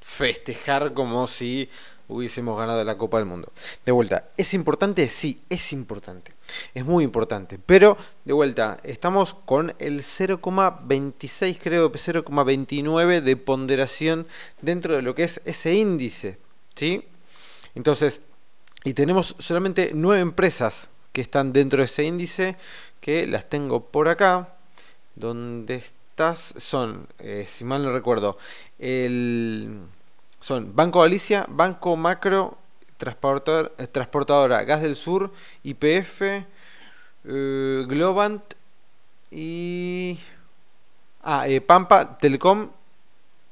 festejar 0.00 0.94
como 0.94 1.26
si 1.26 1.68
hubiésemos 2.06 2.56
ganado 2.56 2.84
la 2.84 2.96
Copa 2.96 3.16
del 3.16 3.26
Mundo. 3.26 3.50
De 3.84 3.90
vuelta, 3.90 4.28
¿es 4.36 4.54
importante? 4.54 5.08
Sí, 5.08 5.42
es 5.48 5.72
importante. 5.72 6.32
Es 6.74 6.84
muy 6.84 7.04
importante. 7.04 7.58
Pero, 7.64 7.96
de 8.24 8.32
vuelta, 8.32 8.78
estamos 8.82 9.34
con 9.34 9.74
el 9.78 10.02
0,26, 10.02 11.58
creo, 11.60 11.92
0,29 11.92 13.20
de 13.20 13.36
ponderación 13.36 14.26
dentro 14.60 14.94
de 14.94 15.02
lo 15.02 15.14
que 15.14 15.24
es 15.24 15.40
ese 15.44 15.74
índice. 15.74 16.38
¿Sí? 16.74 17.04
Entonces, 17.74 18.22
y 18.84 18.94
tenemos 18.94 19.36
solamente 19.38 19.92
nueve 19.94 20.20
empresas 20.20 20.90
que 21.12 21.20
están 21.20 21.52
dentro 21.52 21.78
de 21.78 21.84
ese 21.86 22.04
índice, 22.04 22.56
que 23.00 23.26
las 23.26 23.48
tengo 23.48 23.86
por 23.86 24.08
acá, 24.08 24.56
donde 25.14 25.76
estas 25.76 26.54
son, 26.56 27.06
eh, 27.18 27.44
si 27.46 27.64
mal 27.64 27.82
no 27.82 27.92
recuerdo, 27.92 28.38
el 28.78 29.80
son 30.40 30.74
Banco 30.74 31.00
Galicia, 31.00 31.46
Banco 31.48 31.96
Macro, 31.96 32.58
Eh, 33.02 33.86
Transportadora 33.90 34.64
Gas 34.64 34.82
del 34.82 34.96
Sur, 34.96 35.32
IPF, 35.64 36.22
eh, 36.22 37.84
Globant 37.86 38.42
y... 39.30 40.18
Ah, 41.24 41.48
eh, 41.48 41.60
Pampa, 41.60 42.18
Telecom 42.18 42.68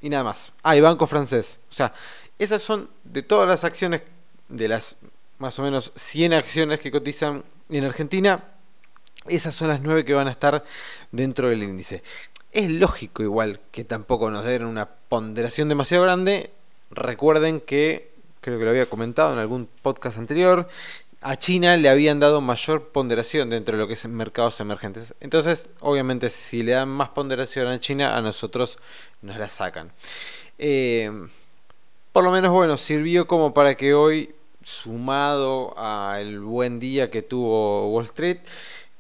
y 0.01 0.09
nada 0.09 0.25
más. 0.25 0.53
Ah, 0.63 0.77
y 0.77 0.81
Banco 0.81 1.07
Francés. 1.07 1.59
O 1.69 1.73
sea, 1.73 1.93
esas 2.39 2.63
son 2.63 2.91
de 3.05 3.23
todas 3.23 3.49
las 3.49 3.65
acciones, 3.65 4.03
de 4.49 4.69
las 4.69 4.97
más 5.39 5.59
o 5.59 5.63
menos 5.63 5.93
100 5.95 6.35
acciones 6.35 6.81
que 6.81 6.91
cotizan 6.91 7.45
en 7.69 7.85
Argentina, 7.85 8.45
esas 9.27 9.55
son 9.55 9.69
las 9.69 9.81
9 9.81 10.05
que 10.05 10.15
van 10.15 10.29
a 10.29 10.33
estar 10.33 10.65
dentro 11.13 11.49
del 11.49 11.63
índice. 11.63 12.03
Es 12.53 12.71
lógico 12.71 13.23
igual 13.23 13.61
que 13.71 13.85
tampoco 13.85 14.31
nos 14.31 14.45
den 14.45 14.65
una 14.65 14.87
ponderación 14.87 15.69
demasiado 15.69 16.03
grande 16.03 16.51
Recuerden 16.91 17.61
que, 17.61 18.11
creo 18.41 18.59
que 18.59 18.65
lo 18.65 18.71
había 18.71 18.87
comentado 18.87 19.33
en 19.33 19.39
algún 19.39 19.69
podcast 19.83 20.19
anterior, 20.19 20.69
a 21.21 21.37
China 21.37 21.77
le 21.77 21.89
habían 21.89 22.19
dado 22.19 22.41
mayor 22.41 22.89
ponderación 22.89 23.51
dentro 23.51 23.77
de 23.77 23.83
lo 23.83 23.87
que 23.87 23.95
es 23.95 24.07
mercados 24.09 24.61
emergentes. 24.61 25.15
Entonces, 25.21 25.69
obviamente, 25.81 26.31
si 26.31 26.63
le 26.63 26.73
dan 26.73 26.89
más 26.89 27.11
ponderación 27.11 27.69
a 27.69 27.79
China, 27.79 28.17
a 28.17 28.23
nosotros 28.23 28.79
nos 29.21 29.37
la 29.37 29.49
sacan. 29.49 29.93
Eh, 30.59 31.11
por 32.13 32.25
lo 32.25 32.31
menos, 32.31 32.53
bueno, 32.53 32.77
sirvió 32.77 33.27
como 33.27 33.53
para 33.53 33.75
que 33.75 33.93
hoy, 33.95 34.35
sumado 34.63 35.79
al 35.79 36.41
buen 36.41 36.81
día 36.81 37.11
que 37.11 37.23
tuvo 37.23 37.91
Wall 37.91 38.07
Street, 38.07 38.39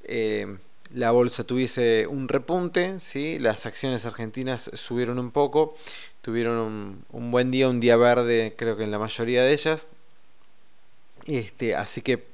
eh, 0.04 0.58
la 0.92 1.12
bolsa 1.12 1.44
tuviese 1.44 2.06
un 2.06 2.28
repunte, 2.28 2.98
¿sí? 3.00 3.38
las 3.38 3.64
acciones 3.64 4.06
argentinas 4.06 4.70
subieron 4.74 5.18
un 5.18 5.30
poco 5.30 5.76
tuvieron 6.22 7.04
un, 7.10 7.30
buen 7.30 7.50
día, 7.50 7.68
un 7.68 7.80
día 7.80 7.96
verde, 7.96 8.54
creo 8.56 8.76
que 8.76 8.84
en 8.84 8.90
la 8.90 8.98
mayoría 8.98 9.42
de 9.42 9.52
ellas. 9.52 9.88
Este, 11.26 11.74
así 11.74 12.02
que 12.02 12.30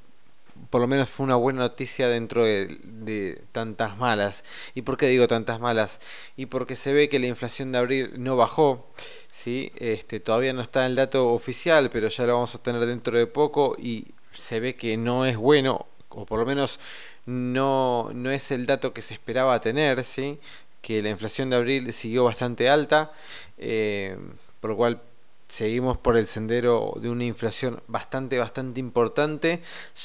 por 0.69 0.81
lo 0.81 0.87
menos 0.87 1.09
fue 1.09 1.23
una 1.25 1.35
buena 1.35 1.59
noticia 1.59 2.09
dentro 2.09 2.43
de, 2.43 3.41
tantas 3.51 3.97
malas. 3.97 4.43
¿Y 4.75 4.81
por 4.81 4.97
qué 4.97 5.07
digo 5.07 5.27
tantas 5.27 5.59
malas? 5.59 5.99
Y 6.35 6.47
porque 6.47 6.75
se 6.75 6.93
ve 6.93 7.09
que 7.09 7.19
la 7.19 7.27
inflación 7.27 7.71
de 7.71 7.77
abril 7.77 8.13
no 8.17 8.35
bajó. 8.35 8.87
¿sí? 9.31 9.71
Este, 9.77 10.19
todavía 10.19 10.53
no 10.53 10.61
está 10.61 10.85
el 10.85 10.95
dato 10.95 11.31
oficial, 11.31 11.89
pero 11.89 12.09
ya 12.09 12.25
lo 12.25 12.33
vamos 12.33 12.55
a 12.55 12.61
tener 12.61 12.85
dentro 12.85 13.17
de 13.17 13.27
poco 13.27 13.75
y 13.77 14.07
se 14.33 14.59
ve 14.59 14.75
que 14.75 14.97
no 14.97 15.25
es 15.25 15.37
bueno, 15.37 15.87
o 16.09 16.25
por 16.25 16.39
lo 16.39 16.45
menos 16.45 16.79
no, 17.25 18.09
no 18.13 18.31
es 18.31 18.51
el 18.51 18.65
dato 18.65 18.93
que 18.93 19.01
se 19.01 19.13
esperaba 19.13 19.59
tener. 19.61 20.03
¿sí? 20.03 20.39
Que 20.81 21.01
la 21.01 21.09
inflación 21.09 21.49
de 21.49 21.55
abril 21.55 21.93
siguió 21.93 22.23
bastante 22.23 22.69
alta, 22.69 23.11
eh, 23.57 24.17
por 24.59 24.71
lo 24.71 24.77
cual 24.77 25.01
seguimos 25.47 25.97
por 25.97 26.17
el 26.17 26.27
sendero 26.27 26.93
de 27.01 27.09
una 27.09 27.23
inflación 27.23 27.81
bastante, 27.87 28.37
bastante 28.37 28.79
importante. 28.79 29.61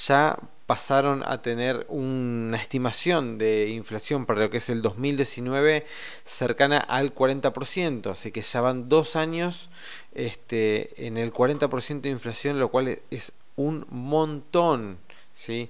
Ya 0.07 0.38
pasaron 0.67 1.23
a 1.26 1.43
tener 1.43 1.85
una 1.88 2.57
estimación 2.57 3.38
de 3.38 3.69
inflación 3.69 4.25
para 4.26 4.41
lo 4.41 4.50
que 4.50 4.59
es 4.59 4.69
el 4.71 4.81
2019 4.81 5.85
cercana 6.25 6.79
al 6.79 7.14
40%, 7.14 8.12
así 8.12 8.31
que 8.31 8.43
ya 8.43 8.61
van 8.61 8.88
dos 8.88 9.17
años 9.17 9.69
este, 10.14 11.07
en 11.07 11.19
el 11.19 11.33
40% 11.33 12.00
de 12.00 12.11
inflación, 12.11 12.59
lo 12.59 12.69
cual 12.69 13.00
es 13.11 13.33
un 13.57 13.87
montón. 13.91 14.99
¿sí? 15.35 15.69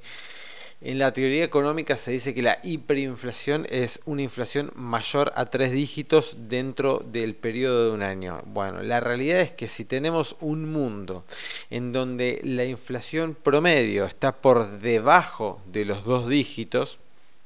En 0.85 0.99
la 0.99 1.13
teoría 1.13 1.45
económica 1.45 1.97
se 1.97 2.11
dice 2.11 2.35
que 2.35 2.43
la 2.43 2.59
hiperinflación 2.65 3.69
es 3.71 4.01
una 4.05 4.23
inflación 4.23 4.73
mayor 4.75 5.33
a 5.37 5.47
tres 5.47 5.71
dígitos 5.71 6.37
dentro 6.49 7.05
del 7.07 7.37
periodo 7.37 7.85
de 7.85 7.91
un 7.93 8.03
año. 8.03 8.43
Bueno, 8.47 8.83
la 8.83 8.99
realidad 8.99 9.43
es 9.43 9.53
que 9.53 9.69
si 9.69 9.85
tenemos 9.85 10.35
un 10.41 10.73
mundo 10.73 11.25
en 11.71 11.93
donde 11.93 12.41
la 12.43 12.65
inflación 12.65 13.37
promedio 13.41 14.07
está 14.07 14.33
por 14.33 14.81
debajo 14.81 15.63
de 15.67 15.85
los 15.85 16.05
dos 16.05 16.29
dígitos, 16.29 16.99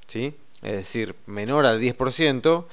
¿sí? 0.07 0.33
es 0.63 0.73
decir, 0.73 1.15
menor 1.27 1.67
al 1.67 1.79
10%, 1.79 2.65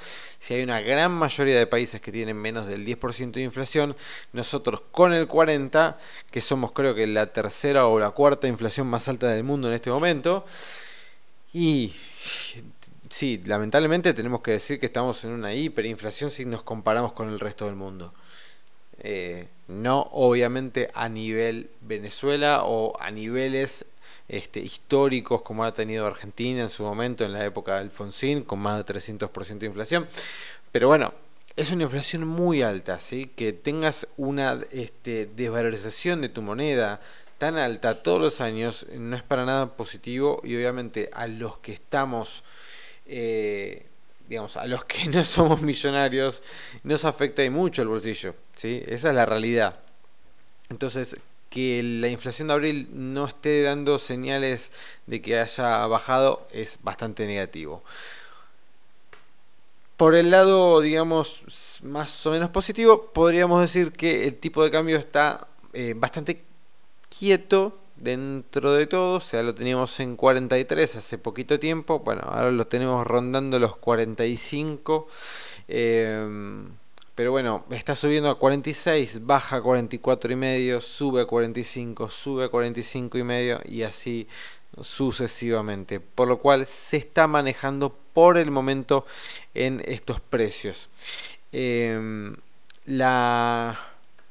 si 0.44 0.56
hay 0.56 0.64
una 0.64 0.82
gran 0.82 1.14
mayoría 1.14 1.58
de 1.58 1.68
países 1.68 2.02
que 2.02 2.12
tienen 2.12 2.36
menos 2.36 2.68
del 2.68 2.86
10% 2.86 3.32
de 3.32 3.44
inflación, 3.44 3.96
nosotros 4.34 4.82
con 4.92 5.14
el 5.14 5.26
40%, 5.26 5.96
que 6.30 6.42
somos 6.42 6.74
creo 6.74 6.94
que 6.94 7.08
la 7.08 7.28
tercera 7.28 7.88
o 7.88 7.98
la 7.98 8.12
cuarta 8.12 8.50
inflación 8.50 8.88
más 8.88 9.08
alta 9.08 9.30
del 9.30 9.46
mundo 9.46 9.70
en 9.70 9.76
este 9.76 9.90
momento, 9.90 10.46
y 11.54 11.94
sí, 13.10 13.42
lamentablemente 13.46 14.14
tenemos 14.14 14.42
que 14.42 14.52
decir 14.52 14.82
que 14.82 14.88
estamos 14.88 15.24
en 15.24 15.32
una 15.32 15.54
hiperinflación 15.54 16.30
si 16.30 16.44
nos 16.44 16.62
comparamos 16.62 17.14
con 17.14 17.30
el 17.30 17.40
resto 17.40 17.68
del 17.68 17.76
mundo. 17.76 18.14
Eh, 19.00 19.48
no 19.70 20.10
obviamente 20.12 20.92
a 20.94 21.08
nivel 21.08 21.70
Venezuela 21.80 22.64
o 22.66 23.00
a 23.00 23.12
niveles 23.12 23.86
este, 24.28 24.60
históricos 24.60 25.42
como 25.42 25.64
ha 25.64 25.74
tenido 25.74 26.06
Argentina 26.06 26.62
en 26.62 26.70
su 26.70 26.84
momento, 26.84 27.26
en 27.26 27.34
la 27.34 27.46
época 27.46 27.74
de 27.74 27.80
Alfonsín, 27.80 28.44
con 28.44 28.60
más 28.60 28.86
de 28.86 28.94
300% 28.94 29.58
de 29.60 29.66
inflación. 29.66 30.08
Pero 30.72 30.88
bueno, 30.88 31.14
es 31.56 31.72
una 31.72 31.84
inflación 31.84 32.28
muy 32.28 32.62
alta, 32.62 33.00
¿sí? 33.00 33.32
que 33.36 33.54
tengas 33.54 34.08
una 34.18 34.60
este, 34.72 35.28
desvalorización 35.28 36.22
de 36.22 36.30
tu 36.30 36.42
moneda 36.42 37.00
tan 37.38 37.58
alta 37.58 38.02
todos 38.02 38.22
los 38.22 38.42
años 38.42 38.86
no 38.94 39.16
es 39.16 39.24
para 39.24 39.46
nada 39.46 39.76
positivo 39.76 40.40
y 40.44 40.56
obviamente 40.56 41.10
a 41.14 41.28
los 41.28 41.58
que 41.60 41.74
estamos... 41.74 42.44
Eh, 43.06 43.88
digamos, 44.30 44.56
a 44.56 44.66
los 44.66 44.86
que 44.86 45.06
no 45.10 45.24
somos 45.26 45.62
millonarios 45.62 46.42
nos 46.84 47.06
afecta 47.06 47.44
y 47.44 47.50
mucho 47.50 47.82
el 47.82 47.90
bolsillo, 47.90 48.36
¿sí? 48.56 48.82
Esa 48.88 49.10
es 49.10 49.16
la 49.16 49.26
realidad. 49.26 49.76
Entonces, 50.70 51.18
que 51.54 51.84
la 51.84 52.08
inflación 52.08 52.48
de 52.48 52.56
abril 52.56 52.90
no 52.94 53.28
esté 53.28 53.62
dando 53.62 54.00
señales 54.00 54.72
de 55.06 55.22
que 55.22 55.40
haya 55.40 55.86
bajado 55.86 56.48
es 56.52 56.80
bastante 56.82 57.28
negativo. 57.28 57.84
Por 59.96 60.16
el 60.16 60.32
lado, 60.32 60.82
digamos, 60.82 61.78
más 61.84 62.26
o 62.26 62.32
menos 62.32 62.50
positivo, 62.50 63.12
podríamos 63.14 63.62
decir 63.62 63.92
que 63.92 64.26
el 64.26 64.36
tipo 64.40 64.64
de 64.64 64.72
cambio 64.72 64.98
está 64.98 65.48
eh, 65.74 65.94
bastante 65.96 66.44
quieto 67.20 67.78
dentro 67.98 68.74
de 68.74 68.88
todo. 68.88 69.18
O 69.18 69.22
sea, 69.22 69.44
lo 69.44 69.54
teníamos 69.54 70.00
en 70.00 70.16
43 70.16 70.96
hace 70.96 71.20
poquito 71.20 71.60
tiempo. 71.60 72.00
Bueno, 72.00 72.24
ahora 72.26 72.52
lo 72.52 72.66
tenemos 72.66 73.06
rondando 73.06 73.60
los 73.60 73.76
45. 73.76 75.08
Eh, 75.68 76.66
pero 77.16 77.32
bueno, 77.32 77.66
está 77.70 77.96
subiendo 77.96 78.30
a 78.30 78.40
46, 78.40 79.26
baja 79.26 79.58
a 79.58 79.62
44 79.62 80.34
y 80.34 80.36
medio, 80.36 80.82
sube 80.82 81.22
a 81.22 81.26
45, 81.26 82.10
sube 82.10 82.46
a 82.46 82.50
45 82.50 83.18
y 83.18 83.24
medio 83.24 83.62
y 83.66 83.84
así 83.84 84.28
sucesivamente. 84.82 86.00
Por 86.00 86.28
lo 86.28 86.40
cual 86.40 86.66
se 86.66 86.98
está 86.98 87.28
manejando 87.28 87.96
por 88.14 88.38
el 88.38 88.50
momento 88.50 89.06
en 89.54 89.84
estos 89.86 90.22
precios. 90.22 90.90
Em, 91.52 92.36
la, 92.86 93.80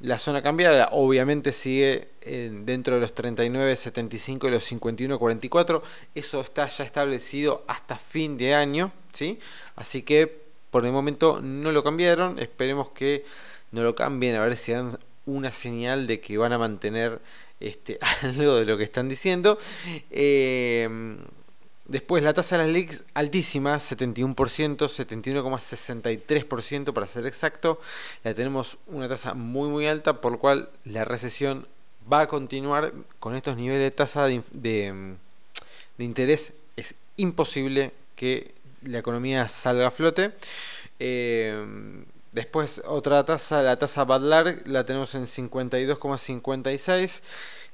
la 0.00 0.18
zona 0.18 0.42
cambiada 0.42 0.88
obviamente 0.90 1.52
sigue 1.52 2.08
dentro 2.24 2.96
de 2.96 3.00
los 3.00 3.14
39.75 3.14 4.48
y 4.48 4.50
los 4.50 4.72
51.44. 4.72 5.82
Eso 6.16 6.40
está 6.40 6.66
ya 6.66 6.84
establecido 6.84 7.64
hasta 7.68 7.96
fin 7.96 8.36
de 8.36 8.54
año, 8.54 8.92
¿sí? 9.12 9.38
Así 9.76 10.02
que 10.02 10.41
por 10.72 10.84
el 10.84 10.90
momento 10.90 11.40
no 11.40 11.70
lo 11.70 11.84
cambiaron. 11.84 12.40
Esperemos 12.40 12.88
que 12.88 13.24
no 13.70 13.84
lo 13.84 13.94
cambien, 13.94 14.34
a 14.34 14.40
ver 14.40 14.56
si 14.56 14.72
dan 14.72 14.98
una 15.24 15.52
señal 15.52 16.08
de 16.08 16.20
que 16.20 16.36
van 16.36 16.52
a 16.52 16.58
mantener 16.58 17.20
este, 17.60 18.00
algo 18.22 18.56
de 18.56 18.64
lo 18.64 18.76
que 18.76 18.82
están 18.82 19.08
diciendo. 19.08 19.56
Eh, 20.10 21.16
Después 21.92 22.22
la 22.22 22.32
tasa 22.32 22.56
de 22.56 22.62
las 22.62 22.72
leaks 22.72 23.04
altísima, 23.12 23.76
71%, 23.76 24.34
71,63% 24.34 26.92
para 26.92 27.08
ser 27.08 27.26
exacto. 27.26 27.80
La 28.22 28.34
tenemos 28.34 28.78
una 28.86 29.08
tasa 29.08 29.34
muy 29.34 29.68
muy 29.68 29.86
alta, 29.86 30.20
por 30.20 30.30
lo 30.32 30.38
cual 30.38 30.70
la 30.84 31.04
recesión 31.04 31.66
va 32.10 32.22
a 32.22 32.28
continuar 32.28 32.94
con 33.18 33.34
estos 33.34 33.56
niveles 33.56 33.82
de 33.82 33.90
tasa 33.90 34.26
de, 34.26 34.42
de, 34.52 35.16
interés. 35.98 36.52
Es 36.76 36.94
imposible 37.16 37.92
que 38.16 38.54
la 38.84 38.98
economía 38.98 39.48
salga 39.48 39.88
a 39.88 39.90
flote. 39.90 40.32
Eh, 40.98 42.04
después 42.32 42.82
otra 42.86 43.24
tasa, 43.24 43.62
la 43.62 43.78
tasa 43.78 44.04
Badlar, 44.04 44.58
la 44.66 44.84
tenemos 44.84 45.14
en 45.14 45.26
52,56. 45.26 47.22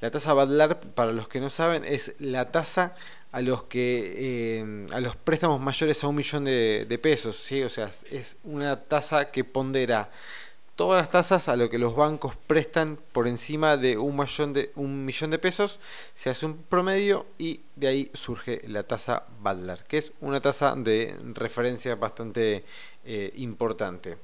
La 0.00 0.10
tasa 0.10 0.32
Badlar, 0.32 0.80
para 0.80 1.12
los 1.12 1.28
que 1.28 1.40
no 1.40 1.50
saben, 1.50 1.84
es 1.84 2.14
la 2.18 2.52
tasa 2.52 2.92
a 3.32 3.40
los 3.40 3.64
que 3.64 4.14
eh, 4.16 4.86
a 4.92 5.00
los 5.00 5.16
préstamos 5.16 5.60
mayores 5.60 6.02
a 6.02 6.08
un 6.08 6.16
millón 6.16 6.44
de, 6.44 7.00
pesos, 7.02 7.36
¿sí? 7.36 7.62
o 7.62 7.68
sea, 7.68 7.90
es 8.10 8.36
una 8.42 8.84
tasa 8.84 9.30
que 9.30 9.44
pondera 9.44 10.10
todas 10.78 11.02
las 11.02 11.10
tasas 11.10 11.48
a 11.48 11.56
lo 11.56 11.68
que 11.68 11.76
los 11.76 11.94
bancos 11.96 12.36
prestan 12.46 13.00
por 13.10 13.26
encima 13.26 13.76
de 13.76 13.98
un 13.98 14.14
millón 14.14 14.52
de, 15.32 15.38
pesos, 15.40 15.80
se 16.14 16.30
hace 16.30 16.46
un 16.46 16.56
promedio 16.56 17.26
y 17.36 17.62
de 17.74 17.88
ahí 17.88 18.08
surge 18.14 18.62
la 18.68 18.84
tasa 18.84 19.24
Badlar, 19.40 19.82
que 19.86 19.98
es 19.98 20.12
una 20.20 20.40
tasa 20.40 20.76
de 20.76 21.16
referencia 21.34 21.96
bastante 21.96 22.64
eh, 23.04 23.32
importante. 23.38 24.18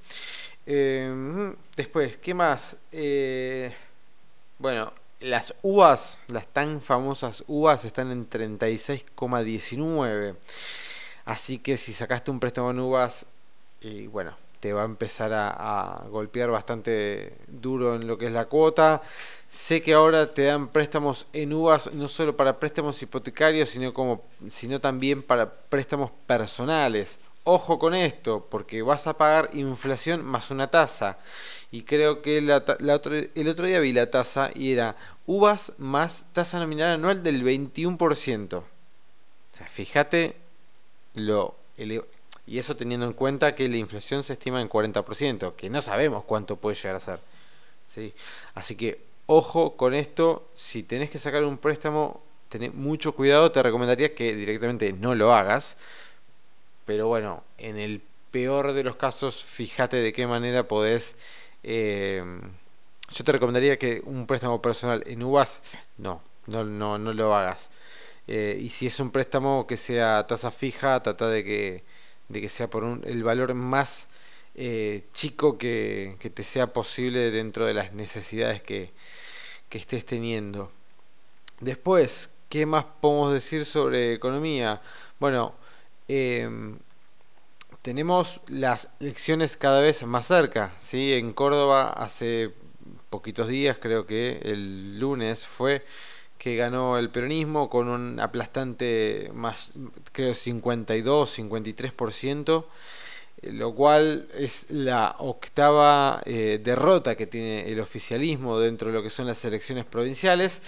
Eh, 0.65 1.53
después, 1.75 2.19
¿qué 2.19 2.35
más? 2.35 2.77
bueno, 4.61 4.93
las 5.19 5.57
uvas, 5.63 6.21
las 6.29 6.47
tan 6.47 6.81
famosas 6.81 7.43
uvas, 7.49 7.85
están 7.85 8.13
en 8.13 8.31
36,19. 8.31 10.37
Así 11.25 11.59
que 11.59 11.77
si 11.77 11.93
sacaste 11.93 12.31
un 12.31 12.39
préstamo 12.39 12.71
en 12.71 12.79
uvas, 12.79 13.27
y 13.81 14.07
bueno, 14.07 14.44
te 14.65 14.73
va 14.73 14.81
a 14.81 14.87
empezar 14.87 15.31
a, 15.35 16.07
golpear 16.09 16.49
bastante 16.49 17.35
duro 17.49 17.97
en 17.97 18.07
lo 18.07 18.17
que 18.17 18.29
es 18.29 18.33
la 18.33 18.47
cuota. 18.47 19.03
Sé 19.51 19.83
que 19.83 19.93
ahora 19.93 20.33
te 20.33 20.45
dan 20.45 20.69
préstamos 20.69 21.27
en 21.35 21.53
uvas 21.53 21.93
no 21.93 22.09
solo 22.09 22.35
para 22.35 22.59
préstamos 22.59 23.03
hipotecarios, 23.03 23.69
sino, 23.69 23.93
como, 23.93 24.25
sino 24.49 24.81
también 24.81 25.23
para 25.23 25.53
préstamos 25.53 26.13
personales. 26.27 27.19
Ojo 27.43 27.79
con 27.79 27.95
esto, 27.95 28.47
porque 28.51 28.81
vas 28.81 29.07
a 29.07 29.19
pagar 29.19 29.51
inflación 29.53 30.25
más 30.25 30.51
una 30.51 30.71
tasa. 30.71 31.19
Y 31.71 31.83
creo 31.83 32.23
que 32.23 32.39
el 32.39 32.51
otro 32.51 33.67
día 33.67 33.81
vi 33.81 33.93
la 33.93 34.11
tasa 34.11 34.51
y 34.55 34.73
era 34.73 34.97
uvas 35.27 35.75
más 35.77 36.25
tasa 36.33 36.59
nominal 36.59 36.95
anual 36.95 37.23
del 37.23 37.45
21%. 37.45 38.55
O 38.55 38.65
sea, 39.53 39.69
fíjate 39.69 40.37
lo 41.13 41.55
y 42.47 42.59
eso 42.59 42.77
teniendo 42.77 43.07
en 43.07 43.13
cuenta 43.13 43.55
que 43.55 43.69
la 43.69 43.77
inflación 43.77 44.23
se 44.23 44.35
estima 44.35 44.61
en 44.61 44.69
40%, 44.69 45.55
que 45.55 45.71
no 45.71 45.81
sabemos 45.81 46.25
cuánto 46.25 46.57
puede 46.57 46.77
llegar 46.77 46.97
a 46.97 47.01
ser. 47.01 47.21
¿sí? 47.89 48.13
Así 48.55 48.77
que 48.77 49.01
ojo 49.27 49.77
con 49.77 49.95
esto, 49.95 50.49
si 50.55 50.83
tenés 50.83 51.11
que 51.11 51.19
sacar 51.19 51.45
un 51.45 51.59
préstamo, 51.59 52.23
tenés 52.49 52.75
mucho 52.75 53.15
cuidado, 53.15 53.51
te 53.51 53.63
recomendaría 53.63 54.15
que 54.15 54.35
directamente 54.35 54.93
no 54.93 55.15
lo 55.15 55.35
hagas. 55.35 55.77
Pero 56.85 57.09
bueno, 57.09 57.43
en 57.59 57.79
el 57.79 58.03
peor 58.31 58.73
de 58.73 58.85
los 58.85 58.97
casos, 58.97 59.43
fíjate 59.45 59.97
de 59.99 60.13
qué 60.13 60.27
manera 60.27 60.65
podés... 60.69 61.17
Eh, 61.63 62.23
yo 63.13 63.25
te 63.25 63.33
recomendaría 63.33 63.79
que 63.79 64.03
un 64.05 64.27
préstamo 64.27 64.61
personal 64.61 65.03
en 65.07 65.23
uvas, 65.23 65.63
no, 65.99 66.23
no, 66.47 66.65
no, 66.65 66.99
no 66.99 67.13
lo 67.13 67.35
hagas. 67.35 67.69
Eh, 68.27 68.59
y 68.61 68.71
si 68.71 68.87
es 68.87 68.99
un 69.01 69.11
préstamo 69.11 69.67
que 69.67 69.77
sea 69.77 70.27
tasa 70.27 70.51
fija, 70.51 71.03
trata 71.03 71.29
de 71.29 71.45
que, 71.45 71.85
de 72.29 72.41
que 72.41 72.49
sea 72.49 72.69
por 72.69 72.85
un, 72.85 73.03
el 73.05 73.23
valor 73.23 73.55
más 73.55 74.09
eh, 74.55 75.05
chico 75.13 75.59
que, 75.59 76.17
que, 76.21 76.31
te 76.31 76.43
sea 76.43 76.73
posible 76.73 77.31
dentro 77.31 77.67
de 77.67 77.75
las 77.75 77.93
necesidades 77.93 78.63
que, 78.63 78.93
que 79.69 79.79
estés 79.79 80.07
teniendo. 80.07 80.71
Después, 81.61 82.31
¿qué 82.49 82.67
más 82.67 82.85
podemos 83.01 83.33
decir 83.33 83.65
sobre 83.65 84.13
economía? 84.13 84.81
Bueno, 85.19 85.55
em, 86.09 86.79
tenemos 87.83 88.41
las 88.49 88.89
elecciones 89.01 89.57
cada 89.57 89.81
vez 89.81 90.03
más 90.05 90.27
cerca. 90.27 90.73
¿sí? 90.79 91.13
En 91.15 91.33
Córdoba 91.33 91.91
hace 91.91 92.53
poquitos 93.11 93.49
días, 93.49 93.79
creo 93.81 94.07
que 94.07 94.39
el 94.45 94.99
lunes 94.99 95.47
fue 95.47 95.85
que 96.45 96.57
ganó 96.57 96.99
el 96.99 97.09
peronismo 97.09 97.71
con 97.71 97.89
un 97.89 98.21
aplastante 98.21 99.31
más, 99.33 99.71
creo 100.13 100.35
52, 100.35 101.39
53%, 101.39 102.65
lo 103.45 103.75
cual 103.75 104.29
es 104.37 104.71
la 104.71 105.17
octava 105.21 106.21
eh, 106.27 106.61
derrota 106.63 107.15
que 107.15 107.27
tiene 107.27 107.73
el 107.73 107.81
oficialismo 107.81 108.59
dentro 108.61 108.89
de 108.89 108.95
lo 108.95 109.03
que 109.03 109.09
son 109.09 109.27
las 109.27 109.43
elecciones 109.47 109.87
provinciales, 109.87 110.61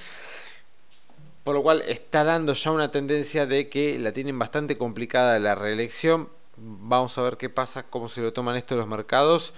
por 1.44 1.54
lo 1.54 1.62
cual 1.62 1.82
está 1.86 2.24
dando 2.24 2.54
ya 2.54 2.70
una 2.70 2.90
tendencia 2.90 3.44
de 3.44 3.68
que 3.68 3.98
la 3.98 4.12
tienen 4.12 4.38
bastante 4.38 4.78
complicada 4.78 5.38
la 5.38 5.54
reelección. 5.56 6.30
Vamos 6.56 7.18
a 7.18 7.22
ver 7.22 7.36
qué 7.36 7.50
pasa, 7.50 7.82
cómo 7.82 8.08
se 8.08 8.22
lo 8.22 8.32
toman 8.32 8.56
esto 8.56 8.76
los 8.76 8.88
mercados. 8.88 9.52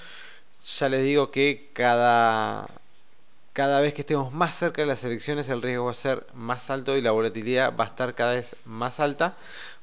Ya 0.80 0.88
les 0.88 1.04
digo 1.04 1.30
que 1.30 1.70
cada 1.74 2.66
cada 3.58 3.80
vez 3.80 3.92
que 3.92 4.02
estemos 4.02 4.32
más 4.32 4.56
cerca 4.56 4.82
de 4.82 4.86
las 4.86 5.02
elecciones 5.02 5.48
el 5.48 5.62
riesgo 5.62 5.86
va 5.86 5.90
a 5.90 5.94
ser 5.94 6.24
más 6.32 6.70
alto 6.70 6.96
y 6.96 7.02
la 7.02 7.10
volatilidad 7.10 7.76
va 7.76 7.82
a 7.82 7.86
estar 7.88 8.14
cada 8.14 8.34
vez 8.34 8.54
más 8.64 9.00
alta. 9.00 9.36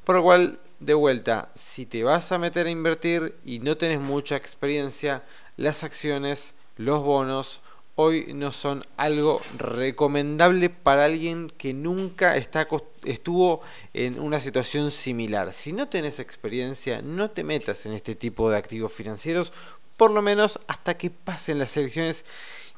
Por 0.05 0.15
lo 0.15 0.23
cual, 0.23 0.59
de 0.79 0.93
vuelta, 0.93 1.49
si 1.55 1.85
te 1.85 2.01
vas 2.05 2.31
a 2.31 2.37
meter 2.37 2.67
a 2.67 2.69
invertir 2.69 3.35
y 3.43 3.59
no 3.59 3.75
tenés 3.75 3.99
mucha 3.99 4.37
experiencia, 4.37 5.23
las 5.57 5.83
acciones, 5.83 6.55
los 6.77 7.03
bonos, 7.03 7.59
hoy 7.95 8.33
no 8.33 8.53
son 8.53 8.85
algo 8.95 9.41
recomendable 9.57 10.69
para 10.69 11.03
alguien 11.03 11.51
que 11.57 11.73
nunca 11.73 12.37
está, 12.37 12.65
estuvo 13.03 13.59
en 13.93 14.21
una 14.21 14.39
situación 14.39 14.89
similar. 14.89 15.51
Si 15.51 15.73
no 15.73 15.89
tenés 15.89 16.21
experiencia, 16.21 17.01
no 17.01 17.29
te 17.29 17.43
metas 17.43 17.85
en 17.85 17.91
este 17.91 18.15
tipo 18.15 18.49
de 18.49 18.55
activos 18.55 18.93
financieros, 18.93 19.51
por 19.97 20.11
lo 20.11 20.21
menos 20.21 20.61
hasta 20.67 20.97
que 20.97 21.09
pasen 21.09 21.59
las 21.59 21.75
elecciones 21.75 22.23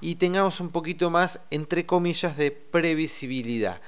y 0.01 0.15
tengamos 0.15 0.59
un 0.59 0.69
poquito 0.69 1.09
más, 1.09 1.39
entre 1.51 1.85
comillas, 1.85 2.37
de 2.37 2.51
previsibilidad. 2.51 3.81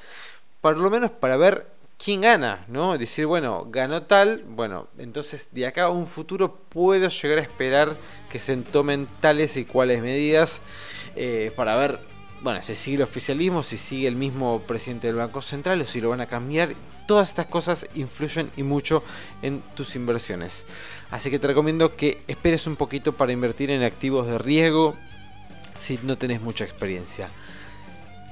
Por 0.62 0.78
lo 0.78 0.90
menos 0.90 1.12
para 1.12 1.38
ver 1.38 1.68
quién 2.04 2.22
gana, 2.22 2.66
¿no? 2.68 2.98
Decir, 2.98 3.26
bueno, 3.26 3.68
ganó 3.70 4.04
tal, 4.04 4.44
bueno, 4.48 4.88
entonces 4.98 5.50
de 5.52 5.68
acá 5.68 5.84
a 5.84 5.90
un 5.90 6.08
futuro 6.08 6.56
puedo 6.70 7.10
llegar 7.10 7.40
a 7.40 7.42
esperar 7.42 7.96
que 8.32 8.40
se 8.40 8.56
tomen 8.58 9.08
tales 9.20 9.58
y 9.58 9.66
cuales 9.66 10.02
medidas 10.02 10.62
eh, 11.16 11.52
para 11.56 11.76
ver, 11.76 12.00
bueno, 12.42 12.64
si 12.64 12.76
sigue 12.76 12.98
el 12.98 13.04
oficialismo, 13.04 13.64
si 13.64 13.78
sigue 13.78 14.08
el 14.08 14.16
mismo 14.16 14.62
presidente 14.62 15.08
del 15.08 15.18
Banco 15.18 15.42
Central 15.42 15.82
o 15.82 15.86
si 15.86 16.00
lo 16.00 16.10
van 16.10 16.22
a 16.22 16.28
cambiar. 16.28 16.70
Todas 17.06 17.30
estas 17.30 17.48
cosas 17.48 17.88
influyen 17.96 18.52
y 18.56 18.64
mucho 18.64 19.04
en 19.42 19.62
tus 19.76 19.96
inversiones. 19.96 20.66
Así 21.12 21.30
que 21.32 21.40
te 21.40 21.48
recomiendo 21.48 21.96
que 21.96 22.22
esperes 22.28 22.68
un 22.68 22.76
poquito 22.76 23.14
para 23.14 23.34
invertir 23.34 23.72
en 23.72 23.84
activos 23.84 24.28
de 24.28 24.38
riesgo, 24.38 24.96
si 25.80 26.00
no 26.04 26.18
tenés 26.18 26.42
mucha 26.42 26.64
experiencia. 26.66 27.30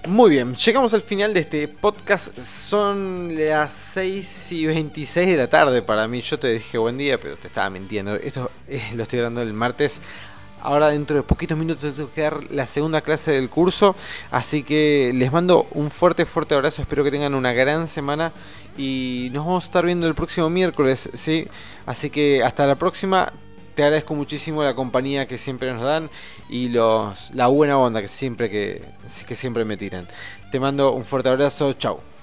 Muy 0.08 0.30
bien, 0.30 0.56
llegamos 0.56 0.94
al 0.94 1.02
final 1.02 1.34
de 1.34 1.42
este 1.42 1.68
podcast. 1.68 2.38
Son 2.40 3.36
las 3.36 3.74
6 3.74 4.52
y 4.54 4.66
26 4.66 5.28
de 5.28 5.36
la 5.36 5.50
tarde 5.50 5.82
para 5.82 6.08
mí. 6.08 6.22
Yo 6.22 6.40
te 6.40 6.48
dije 6.48 6.78
buen 6.78 6.98
día, 6.98 7.20
pero 7.20 7.36
te 7.36 7.48
estaba 7.48 7.70
mintiendo. 7.70 8.16
Esto 8.16 8.50
eh, 8.70 8.82
lo 8.96 9.04
estoy 9.04 9.20
dando 9.20 9.42
el 9.42 9.52
martes. 9.54 10.00
Ahora 10.62 10.88
dentro 10.90 11.18
de 11.18 11.24
poquitos 11.24 11.58
minutos 11.58 11.94
tengo 11.94 12.10
que 12.14 12.22
dar 12.22 12.40
la 12.52 12.68
segunda 12.68 13.02
clase 13.02 13.32
del 13.32 13.50
curso. 13.50 13.98
Así 14.32 14.64
que 14.64 15.12
les 15.14 15.32
mando 15.32 15.68
un 15.72 15.92
fuerte, 15.92 16.26
fuerte 16.26 16.56
abrazo. 16.56 16.82
Espero 16.82 17.04
que 17.04 17.12
tengan 17.12 17.36
una 17.36 17.52
gran 17.52 17.88
semana. 17.88 18.32
Y 18.78 19.30
nos 19.34 19.46
vamos 19.46 19.66
a 19.66 19.68
estar 19.68 19.86
viendo 19.86 20.08
el 20.08 20.16
próximo 20.16 20.50
miércoles. 20.50 21.10
¿sí? 21.16 21.48
Así 21.86 22.10
que 22.10 22.46
hasta 22.46 22.66
la 22.66 22.76
próxima 22.76 23.34
te 23.78 23.84
agradezco 23.84 24.16
muchísimo 24.16 24.64
la 24.64 24.74
compañía 24.74 25.28
que 25.28 25.38
siempre 25.38 25.72
nos 25.72 25.84
dan 25.84 26.10
y 26.50 26.70
los, 26.70 27.30
la 27.36 27.46
buena 27.46 27.78
onda 27.78 28.02
que 28.02 28.08
siempre, 28.08 28.50
que, 28.50 28.82
que 29.28 29.36
siempre 29.36 29.66
me 29.66 29.78
tiran. 29.78 30.08
Te 30.52 30.60
mando 30.60 30.94
un 30.94 31.06
fuerte 31.06 31.30
abrazo, 31.30 31.74
chao. 31.74 32.17